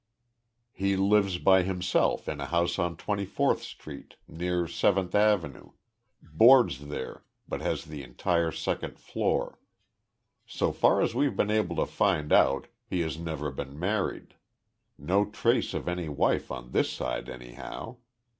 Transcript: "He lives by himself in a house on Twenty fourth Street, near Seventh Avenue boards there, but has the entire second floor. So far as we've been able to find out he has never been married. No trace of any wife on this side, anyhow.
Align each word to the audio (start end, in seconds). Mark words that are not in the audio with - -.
"He 0.71 0.95
lives 0.95 1.37
by 1.37 1.61
himself 1.61 2.27
in 2.27 2.41
a 2.41 2.47
house 2.47 2.79
on 2.79 2.97
Twenty 2.97 3.23
fourth 3.23 3.61
Street, 3.61 4.15
near 4.27 4.67
Seventh 4.67 5.13
Avenue 5.13 5.73
boards 6.23 6.87
there, 6.87 7.23
but 7.47 7.61
has 7.61 7.85
the 7.85 8.01
entire 8.01 8.51
second 8.51 8.97
floor. 8.97 9.59
So 10.47 10.71
far 10.71 11.03
as 11.03 11.13
we've 11.13 11.35
been 11.37 11.51
able 11.51 11.75
to 11.75 11.85
find 11.85 12.33
out 12.33 12.65
he 12.89 13.01
has 13.01 13.19
never 13.19 13.51
been 13.51 13.77
married. 13.77 14.33
No 14.97 15.23
trace 15.23 15.71
of 15.75 15.87
any 15.87 16.09
wife 16.09 16.49
on 16.51 16.71
this 16.71 16.89
side, 16.89 17.29
anyhow. 17.29 17.97